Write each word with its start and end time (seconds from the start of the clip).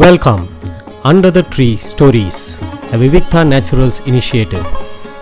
Welcome 0.00 0.42
under 1.04 1.32
the 1.36 1.40
tree 1.54 1.66
stories 1.76 2.38
the 2.90 2.96
Vivikta 2.96 3.40
naturals 3.50 3.98
initiative 4.10 4.62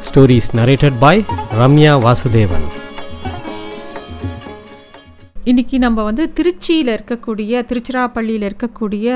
stories 0.08 0.50
narrated 0.58 0.98
by 0.98 1.22
Ramya 1.60 1.94
Vasudevan 2.04 2.66
இன்னைக்கு 5.44 5.78
நம்ம 5.78 6.02
வந்து 6.02 6.32
திருச்சியில் 6.32 6.92
இருக்கக்கூடிய 6.94 7.64
திருச்சிராப்பள்ளியில் 7.70 8.46
இருக்கக்கூடிய 8.50 9.08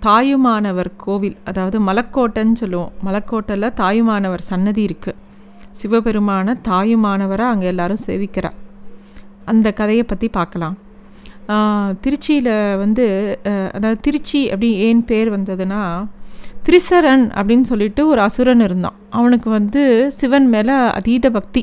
தாயுமானவர் 0.00 0.90
கோவில் 0.96 1.36
அதாவது 1.44 1.80
மலக்கோட்டைன்னு 1.80 2.52
சொல்லுவோம். 2.52 2.92
மலக்கோட்டையில் 3.06 3.74
தாயுமானவர் 3.82 4.48
சன்னதி 4.50 4.84
இருக்குது 4.84 5.18
சிவபெருமான 5.82 6.58
தாயுமானவரை 6.70 7.46
அங்கே 7.52 7.66
எல்லாரும் 7.66 8.04
சேவிக்கிறார் 8.06 8.58
அந்த 9.44 9.72
கதையை 9.72 10.02
பற்றி 10.02 10.28
பார்க்கலாம். 10.28 10.76
திருச்சியில் 12.04 12.54
வந்து 12.82 13.04
அதாவது 13.76 13.98
திருச்சி 14.06 14.40
அப்படி 14.52 14.70
ஏன் 14.86 15.02
பேர் 15.10 15.28
வந்ததுன்னா 15.36 15.82
திரிசரன் 16.66 17.24
அப்படின்னு 17.38 17.66
சொல்லிட்டு 17.70 18.02
ஒரு 18.12 18.20
அசுரன் 18.24 18.64
இருந்தான். 18.66 18.96
அவனுக்கு 19.18 19.48
வந்து 19.50 19.82
சிவன் 20.18 20.48
மேலே 20.54 20.74
அதீத 20.98 21.26
பக்தி. 21.36 21.62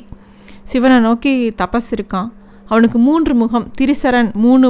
சிவனை 0.71 0.97
நோக்கி 0.99 1.33
தபஸ் 1.61 1.91
இருக்கான். 1.97 2.29
அவனுக்கு 2.71 2.99
மூன்று 3.07 3.33
முகம் 3.41 3.67
திரிசரன் 3.79 4.31
மூணு 4.45 4.67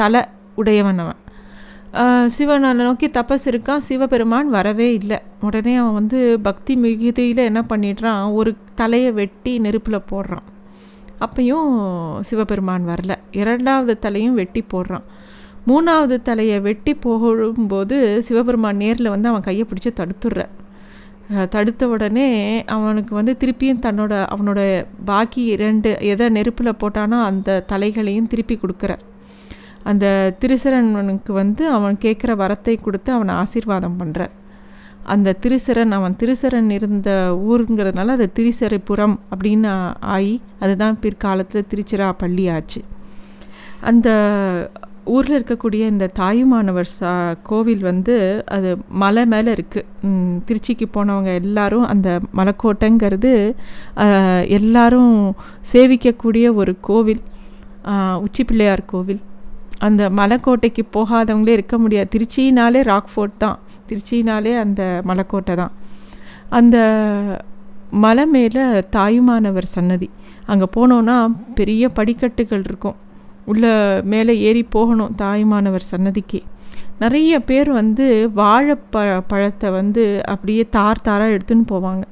தலை 0.00 0.22
உடையவன் 0.60 1.00
அவன். 1.04 1.20
சிவனை 2.36 2.70
நோக்கி 2.86 3.08
தபஸ் 3.18 3.46
இருக்கான். 3.50 3.84
சிவபெருமான் 3.88 4.48
வரவே 4.56 4.88
இல்லை. 5.00 5.18
உடனே 5.46 5.74
அவன் 5.82 5.96
வந்து 6.00 6.20
பக்தி 6.48 6.74
மிகுதியில் 6.84 7.48
என்ன 7.50 7.60
பண்ணிடுறான்? 7.70 8.22
ஒரு 8.38 8.52
தலையை 8.80 9.12
வெட்டி 9.20 9.54
நெருப்பில் 9.66 10.08
போடுறான். 10.10 10.46
அப்பையும் 11.20 11.68
சிவபெருமான் 12.20 12.88
வரல. 12.88 13.14
இரண்டாவது 13.32 13.98
தலையும் 13.98 14.34
வெட்டி 14.34 14.64
போடுறான். 14.74 15.06
மூணாவது 15.66 16.22
தலையை 16.22 16.60
வெட்டி 16.60 16.94
போகும்போது 16.94 18.22
சிவபெருமான் 18.22 18.76
நேரில் 18.76 19.08
வந்து 19.08 19.28
அவன் 19.28 19.40
கையை 19.40 19.66
பிடிச்சி 19.68 19.90
தடுத்துடுற. 19.92 20.42
தடுத்த 21.50 21.88
உடனே 21.88 22.26
அவனுக்கு 22.64 23.14
வந்து 23.14 23.36
திருப்பியும் 23.40 23.82
தன்னோட 23.82 24.12
அவனோட 24.34 24.86
பாக்கி 25.04 25.44
இரண்டு 25.44 25.90
எதை 26.00 26.28
நெருப்பில் 26.28 26.78
போட்டானோ 26.80 27.18
அந்த 27.22 27.64
தலைகளையும் 27.72 28.26
திருப்பி 28.26 28.56
கொடுக்குறார் 28.56 29.02
அந்த 29.82 30.34
திருசரனுக்கு 30.38 31.32
வந்து 31.32 31.68
அவன் 31.68 31.96
கேட்குற 32.00 32.32
வரத்தை 32.36 32.76
கொடுத்து 32.82 33.12
அவனை 33.12 33.34
ஆசீர்வாதம் 33.34 33.98
பண்ணுறார் 34.00 34.34
அந்த 35.12 35.34
திருசரன் 35.44 35.94
அவன் 35.96 36.16
திருசரன் 36.20 36.70
இருந்த 36.76 37.10
ஊருங்கிறதுனால 37.50 38.14
அது 38.16 38.26
திரிசரைப்புறம் 38.38 39.14
அப்படின்னு 39.32 39.70
ஆகி 40.16 40.34
அதுதான் 40.60 40.98
பிற்காலத்தில் 41.04 41.68
திருச்சிராப்பள்ளி 41.72 42.44
ஆச்சு 42.56 42.80
அந்த 43.90 44.08
ஊரில் 45.14 45.36
இருக்கக்கூடிய 45.38 45.82
இந்த 45.92 46.06
தாயுமானவர் 46.20 46.88
சா 46.94 47.10
கோவில் 47.48 47.82
வந்து 47.88 48.14
அது 48.54 48.70
மலை 49.02 49.24
மேலே 49.32 49.50
இருக்குது 49.52 50.10
திருச்சிக்கு 50.48 50.86
போனவங்க 50.96 51.32
எல்லாரும் 51.42 51.86
அந்த 51.92 52.08
மலைக்கோட்டைங்கிறது 52.38 53.32
எல்லாரும் 54.58 55.14
சேவிக்கக்கூடிய 55.72 56.54
ஒரு 56.54 56.74
கோவில் 56.88 57.22
உச்சிப்பிள்ளையார் 57.86 58.22
உச்சி 58.24 58.42
பிள்ளையார் 58.44 58.82
கோவில். 58.92 59.20
அந்த 59.86 60.02
மலைக்கோட்டைக்கு 60.18 60.82
போகாதவங்களே 60.96 61.52
இருக்க 61.58 61.76
முடியாது. 61.78 62.08
திருச்சினாலே 62.14 62.80
ராக் 62.90 63.10
ஃபோர்ட் 63.12 63.36
தான். 63.38 63.58
திருச்சினாலே 63.88 64.52
அந்த 64.64 64.82
மலைக்கோட்டை 65.08 65.54
தான். 65.62 65.72
அந்த 66.58 66.76
மலை 68.04 68.26
மேலே 68.26 68.64
தாயுமானவர் 68.96 69.68
சன்னதி. 69.76 70.08
அங்கே 70.50 70.66
போனோன்னா 70.76 71.16
பெரிய 71.54 71.88
படிக்கட்டுகள் 71.88 72.64
இருக்கும். 72.68 72.96
உள்ள 73.50 73.66
மேலே 74.12 74.34
ஏறி 74.48 74.62
போகணும் 74.76 75.14
தாயுமானவர் 75.22 75.90
சன்னதிக்கு. 75.92 76.40
நிறைய 76.98 77.32
பேர் 77.48 77.70
வந்து 77.70 78.04
வாழைப்ப 78.36 79.02
பழத்தை 79.28 79.68
வந்து 79.70 80.04
அப்படியே 80.32 80.62
தார் 80.76 81.04
தாராக 81.06 81.34
எடுத்துன்னு 81.36 81.66
போவாங்க. 81.72 82.04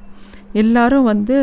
எல்லாரும் 0.63 1.07
வந்து 1.13 1.37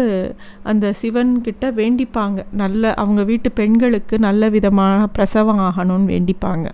அந்த 0.72 0.94
சிவன்கிட்ட 1.02 1.66
வேண்டிப்பாங்க. 1.80 2.40
நல்ல 2.62 2.94
அவங்க 2.94 3.22
வீட்டு 3.24 3.52
பெண்களுக்கு 3.52 4.16
நல்ல 4.28 4.50
விதமாக 4.50 5.08
பிரசவம் 5.08 5.64
ஆகணும்னு 5.68 6.12
வேண்டிப்பாங்க. 6.14 6.68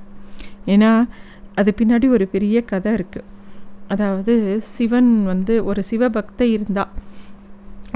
ஏன்னா 0.74 0.92
அது 1.60 1.74
பின்னாடி 1.80 2.08
ஒரு 2.18 2.28
பெரிய 2.36 2.58
கதை 2.62 2.92
இருக்குது 2.94 3.28
அதாவது 3.94 4.34
சிவன் 4.74 5.12
வந்து 5.32 5.54
ஒரு 5.70 5.82
சிவபக்தை 5.90 6.48
இருந்தா 6.56 6.86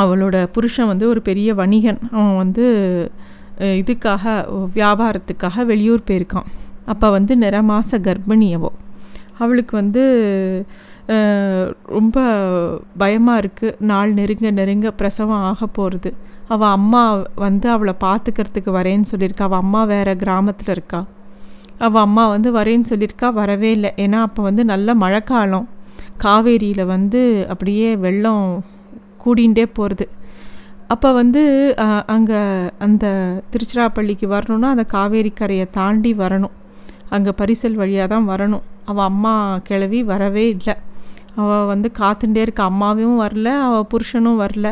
அவளோட 0.04 0.36
புருஷன் 0.56 0.90
வந்து 0.92 1.06
ஒரு 1.14 1.22
பெரிய 1.30 1.50
வணிகன். 1.62 2.00
அவன் 2.16 2.38
வந்து 2.44 2.66
இதுக்காக 3.82 4.24
வியாபாரத்துக்காக 4.78 5.66
வெளியூர் 5.72 6.08
போயிருக்கான். 6.10 6.48
அப்போ 6.92 7.08
வந்து 7.18 7.34
நிற 7.44 7.56
மாத 7.70 7.98
கர்ப்பிணியவோ 8.08 8.72
அவளுக்கு 9.42 9.74
வந்து 9.82 10.04
ரொம்ப 11.96 12.18
பயமாக 13.02 13.42
இருக்குது 13.44 13.78
நாள் 13.92 14.12
நெருங்க 14.20 14.50
நெருங்க 14.60 14.88
பிரசவம் 15.00 15.46
ஆக 15.50 15.68
போகிறது 15.78 16.12
அவள் 16.54 16.74
அம்மா 16.78 17.02
வந்து 17.44 17.68
அவளை 17.76 17.94
பார்த்துக்கிறதுக்கு 18.06 18.72
வரேன்னு 18.78 19.10
சொல்லியிருக்கா. 19.12 19.46
அவள் 19.50 19.62
அம்மா 19.64 19.82
வேறு 19.92 20.14
கிராமத்தில் 20.24 20.74
இருக்கா. 20.76 21.00
அவள் 21.86 22.06
அம்மா 22.08 22.24
வந்து 22.34 22.50
வரேன்னு 22.58 22.90
சொல்லியிருக்கா. 22.92 23.28
வரவே 23.40 23.70
இல்லை. 23.78 23.92
ஏன்னா 24.04 24.20
அப்போ 24.28 24.42
வந்து 24.50 24.64
நல்ல 24.74 24.96
மழைக்காலம். 25.04 25.68
காவேரியில் 26.26 26.92
வந்து 26.96 27.22
அப்படியே 27.54 27.90
வெள்ளம் 28.06 28.46
கூடிண்டே 29.24 29.66
போகிறது 29.78 30.06
அப்போ 30.94 31.10
வந்து 31.14 31.42
அங்கே 32.14 32.40
அந்த 32.86 33.06
திருச்சிராப்பள்ளிக்கு 33.52 34.28
வரணும்னா 34.34 34.70
அந்த 34.76 34.86
காவேரி 34.94 35.32
கரையை 35.40 35.66
தாண்டி 35.78 36.12
வரணும். 36.22 36.56
அங்கே 37.16 37.32
பரிசல் 37.42 37.78
வழியாக 37.82 38.08
தான் 38.14 38.28
வரணும். 38.32 38.66
அவள் 38.90 39.08
அம்மா 39.12 39.34
கிளவி 39.68 40.00
வரவே 40.12 40.44
இல்லை. 40.56 40.76
அவள் 41.42 41.70
வந்து 41.72 41.90
காத்துட்டே 42.00 42.42
இருக்க. 42.46 42.62
அம்மாவும் 42.72 43.22
வரல 43.24 43.50
அவள் 43.68 43.90
புருஷனும் 43.94 44.42
வரல. 44.44 44.68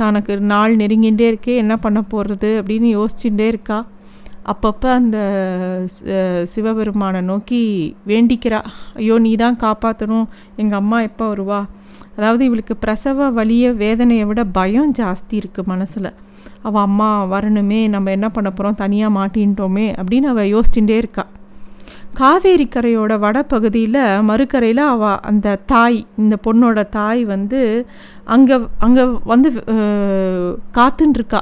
தனக்கு 0.00 0.32
நாள் 0.52 0.72
நெருங்கிகிட்டே 0.82 1.26
இருக்கே 1.32 1.54
என்ன 1.62 1.74
பண்ண 1.84 2.00
போகிறது 2.12 2.50
அப்படின்னு 2.60 2.88
யோசிச்சுட்டே 2.98 3.46
இருக்கா. 3.52 3.78
அப்பப்போ 4.52 4.88
அந்த 4.98 5.18
சிவபெருமானை 6.52 7.20
நோக்கி 7.30 7.60
வேண்டிக்கிறா. 8.10 8.60
ஐயோ 9.00 9.16
நீ 9.24 9.32
தான் 9.42 9.58
காப்பாற்றணும் 9.64 10.28
எங்கள் 10.62 10.78
அம்மா 10.82 10.98
எப்போ 11.08 11.24
வருவா? 11.32 11.60
அதாவது 12.16 12.42
இவளுக்கு 12.48 12.74
பிரசவ 12.84 13.28
வலிய 13.38 13.72
வேதனையை 13.82 14.24
விட 14.30 14.42
பயம் 14.58 14.94
ஜாஸ்தி 15.00 15.34
இருக்குது 15.42 15.70
மனசில். 15.72 16.10
அவள் 16.66 16.84
அம்மா 16.88 17.08
வரணுமே 17.32 17.80
நம்ம 17.94 18.10
என்ன 18.16 18.28
பண்ண 18.36 18.48
போகிறோம் 18.50 18.80
தனியாக 18.84 19.16
மாட்டின்ட்டோமே 19.18 19.86
அப்படின்னு 20.00 20.30
அவள் 20.32 20.52
யோசிச்சுட்டே 20.54 20.96
இருக்கா. 21.02 21.24
காவேரி 22.18 22.66
கரையோட 22.66 23.18
வடபகுதியில் 23.18 23.98
மறுக்கரையில் 24.20 24.82
அவ 24.86 25.10
அந்த 25.22 25.56
தாய் 25.66 26.06
இந்த 26.16 26.36
பொண்ணோட 26.46 26.88
தாய் 26.88 27.24
வந்து 27.24 27.60
அங்கே 28.26 28.56
அங்கே 28.78 29.02
வந்து 29.24 29.48
அஹ், 29.72 30.54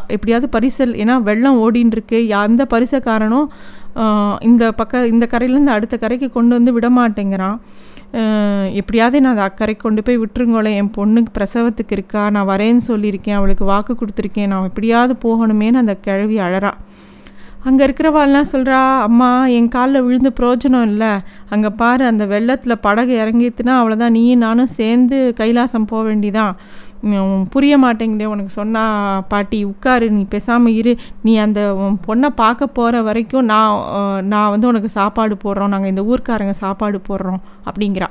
எப்படியாவது 0.09 0.49
பரிசல் 0.53 0.93
ஏன்னா 0.97 1.23
வெள்ளம் 1.23 1.61
ஓடின்ருக்கு. 1.63 2.19
எந்த 2.25 2.43
அந்த 2.47 2.67
பரிசக்காரனும் 2.71 3.49
இந்த 4.43 4.73
பக்க 4.73 5.07
இந்த 5.07 5.29
கரையிலேருந்து 5.31 5.75
அடுத்த 5.75 5.97
கரைக்கு 5.97 6.31
கொண்டு 6.31 6.55
வந்து 6.55 6.73
விட 6.73 6.89
மாட்டேங்கிறான் 6.91 7.59
எப்படியாவது 8.75 9.21
நான் 9.21 9.33
அதை 9.33 9.45
அக்கறை 9.45 9.75
கொண்டு 9.77 10.03
போய் 10.03 10.19
விட்டுருங்கோளேன். 10.19 10.77
என் 10.77 10.95
பொண்ணுக்கு 10.97 11.31
பிரசவத்துக்கு 11.35 11.93
இருக்கா? 11.93 12.31
நான் 12.31 12.49
வரேன்னு 12.49 12.83
சொல்லியிருக்கேன். 12.89 13.35
அவளுக்கு 13.35 13.65
வாக்கு 13.65 13.95
கொடுத்துருக்கேன். 13.95 14.47
நான் 14.47 14.65
எப்படியாவது 14.65 15.15
போகணுமேனு 15.25 15.73
அந்த 15.75 15.95
கிழவி 15.99 16.39
அழறா. 16.39 16.73
அங்கே 17.69 17.83
இருக்கிறவாள்லாம் 17.87 18.51
சொல்கிறா 18.53 18.81
அம்மா 19.07 19.29
என் 19.57 19.69
காலில் 19.69 20.05
விழுந்து 20.07 20.31
பிரயோஜனம் 20.39 20.89
இல்லை. 20.91 21.13
அங்கே 21.55 21.71
பாரு 21.81 22.05
அந்த 22.11 22.25
வெள்ளத்தில் 22.33 22.83
படகு 22.87 23.15
இறங்கிட்டுனா 23.23 23.73
அவ்வளோதான் 23.79 24.15
நீயும் 24.17 24.45
நானும் 24.47 24.75
சேர்ந்து 24.81 25.19
கைலாசம் 25.41 25.89
போக 25.93 26.03
வேண்டிதான். 26.09 26.55
புரிய 27.55 27.75
மாட்டேங்குதே 27.79 28.27
உனக்கு 28.35 28.53
சொன்னா. 28.59 28.85
பாட்டி 29.33 29.59
உட்காரு 29.65 30.07
நீ 30.11 30.23
பேசாமல் 30.35 30.77
இரு. 30.81 30.93
நீ 31.23 31.37
அந்த 31.47 31.61
உன் 31.83 31.99
பொண்ணை 32.07 32.31
பார்க்க 32.43 32.67
போகிற 32.79 33.03
வரைக்கும் 33.09 33.49
நான் 33.53 34.25
நான் 34.33 34.53
வந்து 34.55 34.71
உனக்கு 34.73 34.91
சாப்பாடு 34.99 35.37
போடுறோம். 35.45 35.73
நாங்கள் 35.75 35.93
இந்த 35.95 36.05
ஊர்க்காரங்க 36.13 36.55
சாப்பாடு 36.65 37.01
போடுறோம் 37.09 37.43
அப்படிங்கிறா. 37.69 38.11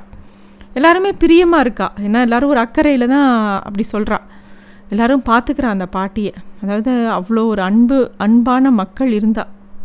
எல்லாருமே 0.78 1.12
பிரியமாக 1.22 1.64
இருக்கா. 1.66 1.88
ஏன்னா 2.06 2.20
எல்லாரும் 2.26 2.52
ஒரு 2.54 2.62
அக்கறையில் 2.64 3.12
தான் 3.14 3.28
அப்படி 3.66 3.84
சொல்கிறா 3.94 4.18
எல்லோரும் 4.92 5.26
பார்த்துக்கிறா 5.28 5.68
அந்த 5.74 5.86
பாட்டியை. 5.96 6.32
அதாவது 6.62 6.92
அவ்வளோ 7.18 7.44
ஒரு 7.52 7.62
அன்பு 7.68 7.98
அன்பான 8.24 8.70
மக்கள் 8.80 9.12
இருந்தா 9.18 9.44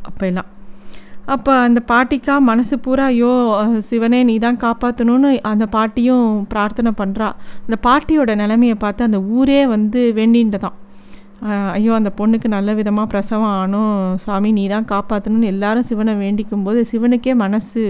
அப்போல்லாம். 0.10 0.50
அப்போ 1.34 1.52
அந்த 1.66 1.80
பாட்டிக்கா 1.92 2.36
மனசு 2.50 2.76
பூரா 2.86 3.06
ஐயோ 3.14 3.34
சிவனே 3.90 4.20
நீ 4.30 4.36
தான் 4.46 4.62
காப்பாற்றணும்னு 4.64 5.30
அந்த 5.52 5.66
பாட்டியும் 5.76 6.28
பிரார்த்தனை 6.54 6.92
பண்ணுறா 7.02 7.28
அந்த 7.66 7.78
பாட்டியோட 7.88 8.32
நிலைமையை 8.42 8.76
பார்த்து 8.84 9.08
அந்த 9.10 9.20
ஊரே 9.38 9.60
வந்து 9.76 10.02
வேண்டின்றதான் 10.20 10.78
ஐயோ 11.76 11.92
அந்த 12.00 12.10
பொண்ணுக்கு 12.18 12.48
நல்ல 12.56 12.70
விதமாக 12.80 13.08
பிரசவம் 13.14 13.54
ஆனும். 13.62 13.96
சாமி 14.24 14.50
நீ 14.58 14.64
தான் 14.74 14.90
காப்பாற்றணும்னு 14.92 15.52
எல்லாரும் 15.54 15.88
சிவனை 15.90 16.14
வேண்டிக்கும் 16.24 16.66
போது 16.68 16.82
சிவனுக்கே 16.92 17.34
மனசு 17.44 17.84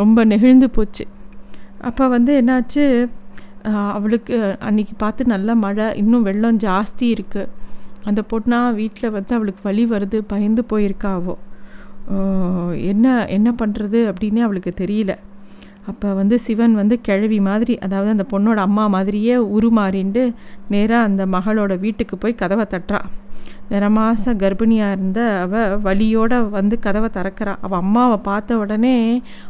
ரொம்ப 0.00 0.18
நெகிழ்ந்து 0.32 0.68
போச்சு. 0.76 1.04
அப்போ 1.88 2.04
வந்து 2.14 2.32
என்னாச்சு 2.40 2.84
அவளுக்கு 3.70 4.56
அன்னைக்கு 4.58 4.94
பார்த்து 4.98 5.24
நல்ல 5.24 5.54
மழை 5.54 5.86
இன்னும் 5.96 6.22
வெள்ளம் 6.22 6.58
ஜாஸ்தி 6.58 7.06
இருக்குது 7.16 7.48
அந்த 8.04 8.22
பொண்ணா 8.32 8.74
வீட்டில் 8.74 9.10
வந்து 9.10 9.34
அவளுக்கு 9.34 9.60
வலி 9.62 9.84
வருது 9.86 10.18
பயந்து 10.26 10.64
போயிருக்காவோ 10.70 11.36
என்ன 12.74 13.26
என்ன 13.28 13.52
பண்ணுறது 13.52 14.00
அப்படின்னு 14.10 14.40
அவளுக்கு 14.40 14.72
தெரியல. 14.80 15.12
அப்போ 15.86 16.08
வந்து 16.12 16.36
சிவன் 16.38 16.74
வந்து 16.80 16.96
கிழவி 17.06 17.38
மாதிரி 17.48 17.74
அதாவது 17.78 18.10
அந்த 18.14 18.24
பொண்ணோட 18.32 18.60
அம்மா 18.68 18.84
மாதிரியே 18.86 19.36
உருமாறிண்டு 19.56 20.22
நேராக 20.68 21.08
அந்த 21.08 21.22
மகளோட 21.26 21.72
வீட்டுக்கு 21.84 22.16
போய் 22.18 22.40
கதவை 22.42 22.66
தட்டுறா 22.72 23.00
நிறமாச 23.72 24.32
கர்ப்பிணியாக 24.40 24.94
இருந்த 24.96 25.20
அவள் 25.42 25.74
வழியோட 25.86 26.32
வந்து 26.56 26.76
கதவை 26.78 27.08
திறக்கிறா. 27.14 27.52
அவள் 27.66 27.80
அம்மாவை 27.84 28.16
பார்த்த 28.28 28.58
உடனே 28.62 28.96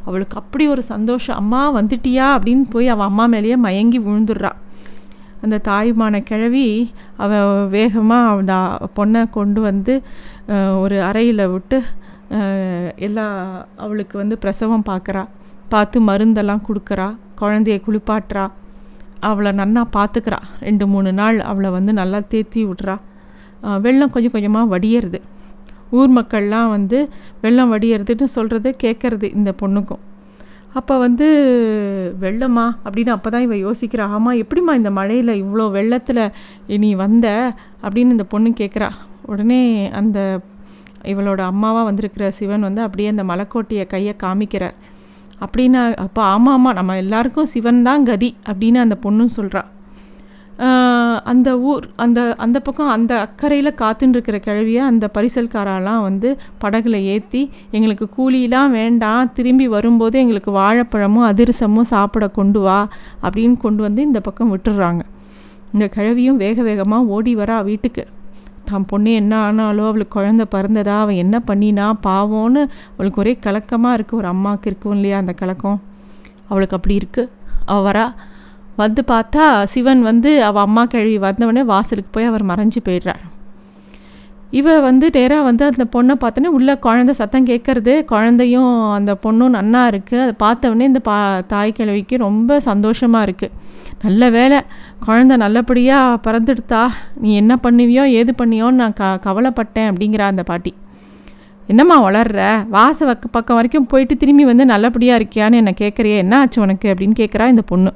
அவளுக்கு 0.04 0.36
அப்படி 0.36 0.64
ஒரு 0.68 0.82
சந்தோஷம். 0.92 1.38
அம்மா 1.42 1.62
வந்துட்டியா? 1.78 2.26
அப்படின்னு 2.36 2.64
போய் 2.74 2.92
அவள் 2.94 3.08
அம்மா 3.10 3.24
மேலேயே 3.26 3.56
மயங்கி 3.66 4.00
விழுந்துடுறா. 4.00 4.52
அந்த 5.44 5.56
தாயுமான 5.68 6.20
கிழவி 6.22 6.68
அவள் 7.24 7.66
வேகமாக 7.68 8.30
அந்த 8.36 8.54
பொண்ணை 8.98 9.22
கொண்டு 9.30 9.60
வந்து 9.60 9.94
ஒரு 10.82 10.98
அறையில் 11.02 11.50
விட்டு 11.54 11.80
எல்லா 13.06 13.26
அவளுக்கு 13.76 14.14
வந்து 14.18 14.38
பிரசவம் 14.38 14.88
பார்க்குறா. 14.90 15.24
பார்த்து 15.68 16.00
மருந்தெல்லாம் 16.00 16.62
கொடுக்குறா 16.68 17.08
குழந்தைய 17.40 17.76
குளிப்பாட்டுறா. 17.86 18.50
அவளை 19.20 19.52
நன்னா 19.52 19.82
பார்த்துக்கிறா. 19.96 20.38
ரெண்டு 20.60 20.86
மூணு 20.86 21.12
நாள் 21.12 21.40
அவளை 21.40 21.70
வந்து 21.70 21.92
நல்லா 21.92 22.18
தேத்தி 22.32 22.62
விட்றா. 22.70 22.96
வெள்ளம் 23.84 24.10
கொஞ்சம் 24.10 24.34
கொஞ்சமாக 24.34 24.78
வடியறது. 24.78 25.20
ஊர் 25.90 26.10
மக்கள்லாம் 26.10 26.68
வந்து 26.68 26.98
வெள்ளம் 27.40 27.72
வடியறதுன்னு 27.74 28.24
சொல்கிறது 28.24 28.76
கேட்குறது 28.82 29.26
இந்த 29.34 29.54
பொண்ணுக்கும். 29.62 30.02
அப்போ 30.78 30.98
வந்து 30.98 31.26
வெள்ளமா? 32.20 32.66
அப்படின்னு 32.84 33.12
அப்போ 33.16 33.30
தான் 33.30 33.44
இவ 33.48 33.54
யோசிக்கிறா. 33.54 34.04
ஆமாம் 34.16 34.40
எப்படிம்மா 34.42 34.72
இந்த 34.80 34.90
மழையில் 34.90 35.32
இவ்வளோ 35.44 35.70
வெள்ளத்தில் 35.70 36.22
நீ 36.66 36.94
வந்த? 36.94 37.54
அப்படின்னு 37.82 38.14
இந்த 38.16 38.24
பொண்ணு 38.24 38.50
கேட்குறா 38.60 38.88
உடனே 39.26 39.90
அந்த 39.90 40.40
இவளோட 41.12 41.40
அம்மாவாக 41.52 41.84
வந்திருக்கிற 41.84 42.30
சிவன் 42.30 42.66
வந்து 42.68 42.82
அப்படியே 42.82 43.08
அந்த 43.08 43.24
மலைக்கோட்டையை 43.24 43.86
கையை 43.86 44.14
காமிக்கிறார். 44.22 44.76
அப்படின்னா 45.40 45.94
அப்போ 45.94 46.22
ஆமாம் 46.22 46.52
ஆமாம் 46.52 46.74
நம்ம 46.74 46.96
எல்லாருக்கும் 46.96 47.44
சிவன் 47.44 47.82
தான் 47.82 48.04
கதி 48.04 48.34
அப்படின்னு 48.46 48.76
அந்த 48.76 48.98
பொண்ணும் 49.02 49.36
சொல்கிறா 49.36 49.62
அந்த 51.24 51.58
ஊர் 51.58 51.88
அந்த 51.96 52.34
அந்த 52.38 52.60
பக்கம் 52.60 52.88
அந்த 52.88 53.18
அக்கறையில் 53.18 53.74
காத்துன்னு 53.74 54.12
இருக்கிற 54.12 54.38
கிழவியை 54.38 54.78
அந்த 54.78 55.10
பரிசல்காரெல்லாம் 55.14 56.02
வந்து 56.02 56.36
படகுல 56.62 57.02
ஏற்றி 57.02 57.50
எங்களுக்கு 57.70 58.08
கூலியெலாம் 58.16 58.70
வேண்டாம் 58.70 59.32
திரும்பி 59.32 59.66
வரும்போது 59.66 60.18
எங்களுக்கு 60.18 60.50
வாழைப்பழமும் 60.50 61.26
அதிரசமும் 61.32 61.90
சாப்பிட 61.90 62.28
கொண்டு 62.28 62.60
வா 62.60 62.86
அப்படின்னு 63.22 63.56
கொண்டு 63.56 63.82
வந்து 63.82 64.02
இந்த 64.02 64.20
பக்கம் 64.20 64.56
விட்டுடுறாங்க 64.56 65.02
இந்த 65.72 65.86
கிழவியும் 65.86 66.36
வேக 66.36 66.62
வேகமாக 66.62 67.04
ஓடி 67.04 67.36
வரா 67.36 67.64
வீட்டுக்கு. 67.64 68.06
தான் 68.64 68.86
பொண்ணு 68.86 69.12
என்ன 69.12 69.34
ஆனாலோ 69.46 69.86
அவளுக்கு 69.90 70.14
குழந்த 70.16 70.44
பிறந்ததா 70.54 70.94
அவள் 71.04 71.20
என்ன 71.24 71.36
பண்ணினா 71.48 71.86
பாவோன்னு 72.06 72.62
அவளுக்கு 72.94 73.20
ஒரே 73.22 73.34
கலக்கமாக 73.46 73.96
இருக்குது 73.96 74.20
ஒரு 74.20 74.26
அம்மாவுக்கு 74.26 74.68
இருக்கும் 74.70 74.92
இல்லையா 74.92 75.16
அந்த 75.16 75.32
கலக்கம்? 75.32 75.78
அவளுக்கு 76.48 76.76
அப்படி 76.76 76.96
இருக்குது 77.02 77.30
அவள் 77.66 77.86
வரா. 77.88 78.06
வந்து 78.76 79.04
பார்த்தா 79.08 79.44
சிவன் 79.74 80.02
வந்து 80.02 80.30
அவள் 80.44 80.62
அம்மா 80.62 80.84
கழுவி 80.84 81.18
வந்தவொடனே 81.18 81.64
வாசலுக்கு 81.64 82.10
போய் 82.12 82.30
அவர் 82.30 82.44
மறைஞ்சு 82.46 82.80
போயிடுறார். 82.84 83.22
இவ 84.58 84.74
வந்து 84.80 85.06
நேராக 85.14 85.42
வந்து 85.42 85.64
அந்த 85.70 85.84
பொண்ணை 85.94 86.14
பார்த்தோன்னே 86.22 86.50
உள்ளே 86.56 86.74
குழந்த 86.86 87.12
சத்தம் 87.20 87.46
கேட்குறது 87.46 87.92
குழந்தையும் 88.04 88.74
அந்த 88.90 89.12
பொண்ணும் 89.24 89.54
நன்னா 89.56 89.80
இருக்குது 89.92 90.22
அதை 90.24 90.34
பார்த்தவொடனே 90.44 90.86
இந்த 90.90 91.00
பா 91.08 91.16
தாய் 91.52 91.72
கிழவிக்கு 91.72 92.16
ரொம்ப 92.16 92.60
சந்தோஷமாக 92.60 93.26
இருக்குது 93.28 93.54
நல்ல 94.02 94.30
வேலை 94.30 94.58
குழந்த 95.06 95.36
நல்லபடியாக 95.36 96.20
பிறந்துடுத்தா. 96.26 96.82
நீ 97.22 97.30
என்ன 97.34 97.54
பண்ணுவியோ 97.62 98.04
ஏது 98.20 98.32
பண்ணியோன்னு 98.38 98.80
நான் 98.82 98.92
க 98.92 99.04
கவலைப்பட்டேன் 99.26 99.88
அப்படிங்கிறா 99.90 100.26
அந்த 100.32 100.42
பாட்டி. 100.42 100.72
என்னம்மா 101.66 101.96
வளர்ற? 102.06 102.40
வாச 102.68 102.98
வக்க 103.10 103.26
பக்கம் 103.30 103.56
வரைக்கும் 103.56 103.86
போயிட்டு 103.86 104.16
திரும்பி 104.16 104.44
வந்து 104.44 104.64
நல்லபடியாக 104.64 105.20
இருக்கியான்னு 105.20 105.60
என்னை 105.62 105.74
கேட்குறியே 105.80 106.16
என்ன 106.16 106.38
ஆச்சு 106.38 106.60
உனக்கு? 106.60 106.88
அப்படின்னு 106.94 107.16
கேட்குறா 107.22 107.46
இந்த 107.46 107.62
பொண்ணு. 107.62 107.92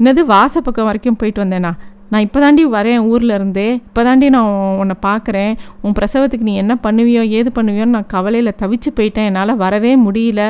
என்னது 0.00 0.22
வாச 0.34 0.60
பக்கம் 0.60 0.84
வரைக்கும் 0.84 1.18
போயிட்டு 1.20 1.42
வந்தேனா? 1.44 1.72
நான் 2.10 2.24
இப்போ 2.26 2.38
தாண்டி 2.44 2.62
வரேன் 2.74 3.06
ஊரில் 3.12 3.34
இருந்தே 3.36 3.66
இப்போ 3.88 4.02
தாண்டி 4.06 4.26
நான் 4.36 4.50
உன்னை 4.82 4.96
பார்க்குறேன் 5.08 5.52
உன் 5.84 5.96
பிரசவத்துக்கு 5.98 6.48
நீ 6.50 6.54
என்ன 6.62 6.74
பண்ணுவியோ 6.86 7.22
ஏது 7.38 7.50
பண்ணுவியோன்னு 7.58 7.96
நான் 7.96 8.12
கவலையில் 8.16 8.58
தவிச்சு 8.62 8.90
போயிட்டேன். 8.98 9.28
என்னால் 9.30 9.60
வரவே 9.64 9.92
முடியல. 10.06 10.42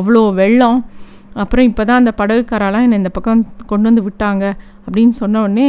அவ்வளோ 0.00 0.22
வெள்ளம். 0.40 0.78
அப்புறம் 1.42 1.66
இப்போ 1.70 1.82
தான் 1.88 2.00
அந்த 2.02 2.12
படகுக்காரெல்லாம் 2.20 2.84
என்னை 2.86 2.96
இந்த 3.02 3.10
பக்கம் 3.16 3.42
கொண்டு 3.72 3.86
வந்து 3.88 4.02
விட்டாங்க 4.06 4.44
அப்படின்னு 4.86 5.14
சொன்ன 5.22 5.42
உடனே 5.46 5.68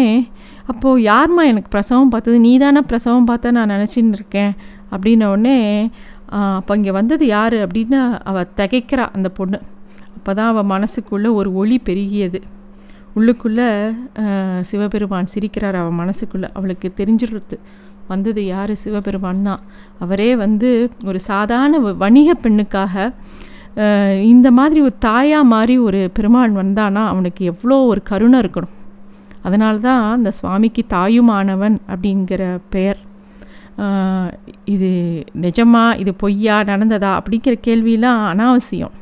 அப்போது 0.72 1.04
யார்மா 1.10 1.44
எனக்கு 1.52 1.70
பிரசவம் 1.76 2.14
பார்த்தது? 2.14 2.38
நீ 2.46 2.54
தானே 2.64 2.82
பிரசவம் 2.92 3.28
பார்த்த 3.32 3.58
நான் 3.58 3.74
நினச்சின்னு 3.76 4.18
இருக்கேன் 4.20 4.54
அப்படின்ன 4.94 5.30
உடனே 5.34 5.58
அப்போ 6.60 6.72
இங்கே 6.80 6.92
வந்தது 7.00 7.26
யார்? 7.36 7.58
அப்படின்னு 7.66 8.00
அவள் 8.30 8.50
திகைக்கிறா 8.60 9.06
அந்த 9.18 9.30
பொண்ணு. 9.40 9.60
அப்போ 10.18 10.32
தான் 10.40 10.50
அவள் 10.54 10.72
மனசுக்குள்ளே 10.74 11.30
ஒரு 11.40 11.50
ஒளி 11.62 11.78
பெருகியது. 11.90 12.40
உள்ளுக்குள்ளே 13.18 13.68
சிவபெருமான் 14.70 15.32
சிரிக்கிறார். 15.34 15.78
அவன் 15.82 16.00
மனசுக்குள்ளே 16.02 16.50
அவளுக்கு 16.58 16.88
தெரிஞ்சிடுறது 17.00 17.58
வந்தது 18.12 18.42
யார்? 18.54 18.74
சிவபெருமான் 18.84 19.46
தான் 19.50 19.62
அவரே 20.04 20.30
வந்து 20.44 20.70
ஒரு 21.10 21.20
சாதாரண 21.30 21.80
வணிக 22.04 22.30
பெண்ணுக்காக 22.44 23.14
இந்த 24.32 24.48
மாதிரி 24.58 24.80
ஒரு 24.88 24.96
தாயாக 25.08 25.52
மாதிரி 25.54 25.76
ஒரு 25.88 26.00
பெருமான் 26.16 26.58
வந்தானா 26.62 27.04
அவனுக்கு 27.12 27.42
எவ்வளோ 27.52 27.78
ஒரு 27.92 28.02
கருணை 28.10 28.38
இருக்கணும். 28.44 28.76
அதனால 29.48 29.76
தான் 29.86 30.02
அந்த 30.16 30.30
சுவாமிக்கு 30.40 30.84
தாயுமானவன் 30.96 31.78
அப்படிங்கிற 31.92 32.42
பெயர். 32.74 33.00
இது 34.74 34.90
நிஜமா 35.46 35.84
இது 36.02 36.12
பொய்யா 36.24 36.58
நடந்ததா 36.72 37.12
அப்படிங்கிற 37.20 37.56
கேள்வியெலாம் 37.68 38.20
அனாவசியம். 38.32 38.96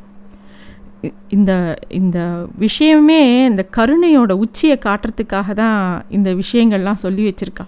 இந்த 1.28 1.78
இந்த 1.88 2.18
விஷயமே 2.58 3.44
இந்த 3.44 3.62
கருணையோட 3.76 4.32
உச்சியை 4.32 4.78
காட்டுறதுக்காக 4.84 5.52
தான் 5.52 6.04
இந்த 6.08 6.30
விஷயங்கள்லாம் 6.34 7.02
சொல்லி 7.04 7.22
வச்சுருக்கா. 7.28 7.66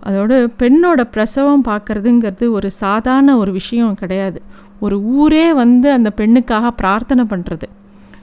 அதோடு 0.00 0.36
பெண்ணோட 0.58 1.00
பிரசவம் 1.10 1.64
பார்க்குறதுங்கிறது 1.64 2.50
ஒரு 2.50 2.70
சாதாரண 2.70 3.36
ஒரு 3.36 3.52
விஷயம் 3.52 3.94
கிடையாது. 3.94 4.42
ஒரு 4.80 4.96
ஊரே 5.00 5.52
வந்து 5.52 5.90
அந்த 5.90 6.12
பெண்ணுக்காக 6.16 6.70
பிரார்த்தனை 6.76 7.24
பண்ணுறது 7.30 7.68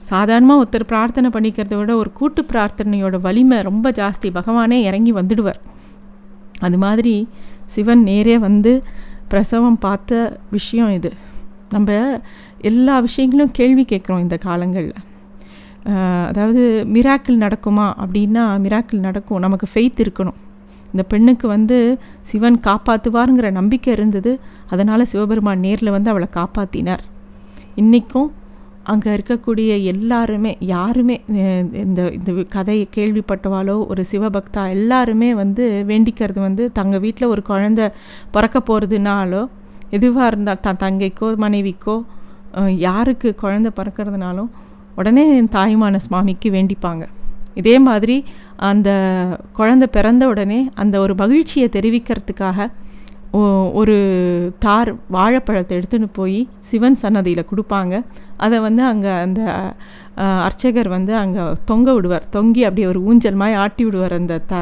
சாதாரணமாக 0.00 0.60
ஒருத்தர் 0.62 0.86
பிரார்த்தனை 0.86 1.28
பண்ணிக்கிறத 1.34 1.74
விட 1.76 1.96
ஒரு 1.96 2.12
கூட்டு 2.12 2.44
பிரார்த்தனையோட 2.52 3.20
வலிமை 3.20 3.62
ரொம்ப 3.62 3.90
ஜாஸ்தி. 3.90 4.28
பகவானே 4.34 4.78
இறங்கி 4.82 5.12
வந்துடுவார். 5.12 5.60
அது 6.58 6.78
மாதிரி 6.78 7.28
சிவன் 7.66 8.02
நேரே 8.02 8.38
வந்து 8.38 8.82
பிரசவம் 9.28 9.78
பார்த்த 9.78 10.38
விஷயம் 10.50 10.92
இது. 10.92 11.12
நம்ம 11.70 12.20
எல்லா 12.70 12.94
விஷயங்களும் 13.06 13.52
கேள்வி 13.58 13.84
கேட்குறோம் 13.92 14.22
இந்த 14.24 14.36
காலங்களில். 14.46 14.98
அதாவது 16.30 16.62
மிராக்கிள் 16.94 17.42
நடக்குமா 17.44 17.86
அப்படின்னா 18.02 18.44
மிராக்கிள் 18.64 19.06
நடக்கும். 19.06 19.40
நமக்கு 19.46 19.66
ஃபெய்த் 19.72 20.02
இருக்கணும். 20.04 20.38
இந்த 20.92 21.02
பெண்ணுக்கு 21.12 21.46
வந்து 21.54 21.76
சிவன் 22.30 22.58
காப்பாற்றுவாருங்கிற 22.68 23.48
நம்பிக்கை 23.58 23.90
இருந்தது. 23.96 24.32
அதனால் 24.74 25.10
சிவபெருமான் 25.12 25.64
நேரில் 25.66 25.94
வந்து 25.96 26.12
அவளை 26.12 26.28
காப்பாற்றினார் 26.38 27.04
இன்றைக்கும் 27.82 28.30
அங்கே 28.92 29.10
இருக்கக்கூடிய 29.16 29.70
எல்லாருமே 29.92 30.52
யாருமே 30.72 31.16
இந்த 31.82 32.00
இந்த 32.18 32.30
கதையை 32.54 32.86
கேள்விப்பட்டவாளோ 32.96 33.76
ஒரு 33.92 34.02
சிவபக்தா 34.12 34.62
எல்லாருமே 34.76 35.28
வந்து 35.42 35.64
வேண்டிக்கிறது 35.90 36.40
வந்து 36.46 36.64
தங்கள் 36.78 37.02
வீட்டில் 37.04 37.32
ஒரு 37.34 37.42
குழந்த 37.50 37.82
பிறக்க 38.34 38.58
போகிறதுனாலோ 38.68 39.42
எதுவாக 39.98 40.30
இருந்தால் 40.30 40.64
தான் 40.66 40.82
தங்கைக்கோ 40.84 41.28
மனைவிக்கோ 41.44 41.96
யாருக்கு 42.86 43.28
குழந்த 43.42 43.68
பிறக்கிறதுனாலும் 43.78 44.50
உடனே 45.00 45.24
தாய்மான 45.56 46.00
சுவாமிக்கு 46.06 46.48
வேண்டிப்பாங்க. 46.56 47.04
இதே 47.60 47.76
மாதிரி 47.88 48.16
அந்த 48.70 48.90
குழந்த 49.58 49.84
பிறந்த 49.96 50.24
உடனே 50.32 50.60
அந்த 50.82 50.94
ஒரு 51.04 51.14
மகிழ்ச்சியை 51.22 51.68
தெரிவிக்கிறதுக்காக 51.76 52.68
ஒரு 53.80 53.94
தார் 54.64 54.90
வாழைப்பழத்தை 55.16 55.72
எடுத்துன்னு 55.78 56.08
போய் 56.18 56.40
சிவன் 56.68 56.98
சன்னதியில் 57.02 57.48
கொடுப்பாங்க. 57.50 57.94
அதை 58.44 58.56
வந்து 58.66 58.82
அங்கே 58.90 59.12
அந்த 59.26 59.42
அர்ச்சகர் 60.46 60.90
வந்து 60.96 61.12
அங்கே 61.22 61.44
தொங்க 61.70 61.88
விடுவார். 61.96 62.26
தொங்கி 62.36 62.62
அப்படியே 62.68 62.88
ஒரு 62.92 63.00
ஊஞ்சல் 63.10 63.40
மாதிரி 63.42 63.58
ஆட்டி 63.64 63.84
விடுவார் 63.88 64.14
அந்த 64.20 64.38
த 64.52 64.56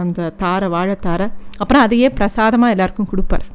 அந்த 0.00 0.30
தாரை 0.42 0.68
வாழைத்தாரை. 0.74 1.26
அப்புறம் 1.62 1.84
அதையே 1.86 2.08
பிரசாதமாக 2.18 2.74
எல்லாருக்கும் 2.74 3.10
கொடுப்பார். 3.12 3.46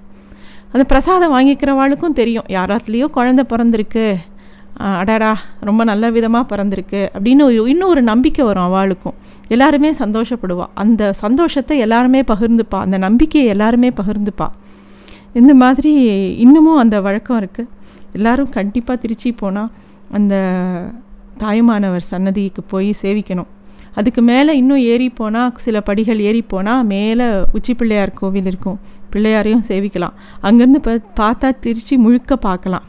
அந்த 0.77 0.87
பிரசாதம் 0.89 1.31
வாங்கிக்கிறவாளுக்கும் 1.35 2.17
தெரியும் 2.17 2.49
யாராத்துலேயோ 2.55 3.05
குழந்த 3.15 3.41
பிறந்திருக்கு. 3.51 4.03
அடாடா 5.01 5.29
ரொம்ப 5.67 5.81
நல்ல 5.89 6.09
விதமாக 6.15 6.45
பிறந்திருக்கு 6.51 6.99
அப்படின்னு 7.15 7.43
ஒரு 7.45 7.55
இன்னும் 7.71 7.91
ஒரு 7.93 8.01
நம்பிக்கை 8.09 8.43
வரும் 8.45 8.65
அவளுக்கும். 8.67 9.15
எல்லாருமே 9.53 9.89
சந்தோஷப்படுவாள் 10.01 10.71
அந்த 10.83 11.09
சந்தோஷத்தை 11.23 11.77
எல்லாருமே 11.85 12.21
பகிர்ந்துப்பா. 12.33 12.79
அந்த 12.85 12.97
நம்பிக்கையை 13.05 13.49
எல்லாருமே 13.55 13.89
பகிர்ந்துப்பா. 14.01 14.47
இந்த 15.41 15.55
மாதிரி 15.63 15.93
இன்னமும் 16.45 16.81
அந்த 16.83 17.01
வழக்கம் 17.07 17.39
இருக்குது 17.41 17.73
எல்லோரும் 18.17 18.55
கண்டிப்பாக 18.59 19.01
திருச்சி 19.05 19.31
போனால் 19.41 19.73
அந்த 20.19 20.35
தாயுமானவர் 21.43 22.09
சன்னதிக்கு 22.13 22.63
போய் 22.73 22.91
சேவிக்கணும். 23.01 23.51
அதுக்கு 23.99 24.21
மேலே 24.29 24.51
இன்னும் 24.61 24.83
ஏறி 24.91 25.07
போனால் 25.19 25.53
சில 25.65 25.77
படிகள் 25.87 26.19
ஏறி 26.29 26.41
போனால் 26.51 26.83
மேலே 26.91 27.27
உச்சி 27.57 27.73
பிள்ளையார் 27.79 28.17
கோவில் 28.19 28.49
இருக்கும். 28.51 28.77
பிள்ளையாரையும் 29.13 29.63
சேவிக்கலாம். 29.69 30.15
அங்கேருந்து 30.47 30.81
ப 30.87 30.91
பார்த்தா 31.21 31.49
திருச்சி 31.65 31.97
முழுக்க 32.03 32.35
பார்க்கலாம். 32.47 32.85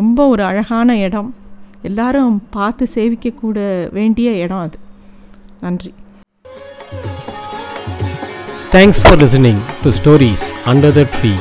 ரொம்ப 0.00 0.28
ஒரு 0.32 0.42
அழகான 0.50 0.96
இடம். 1.06 1.30
எல்லாரும் 1.90 2.34
பார்த்து 2.56 2.86
சேவிக்கக்கூட 2.94 3.58
வேண்டிய 3.98 4.30
இடம் 4.44 4.64
அது. 4.66 4.78
நன்றி. 5.64 5.92
Thanks 8.76 9.02
for 9.04 9.20
listening 9.24 9.62
to 9.84 9.90
stories 10.00 10.46
under 10.72 10.96
the 10.98 11.04
tree 11.16 11.32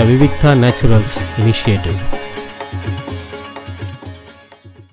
a 0.00 0.04
Vivikta 0.10 0.52
naturals 0.64 1.16
initiative 1.42 1.98